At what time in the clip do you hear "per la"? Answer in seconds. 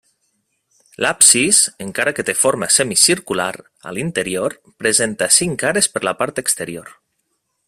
5.95-6.19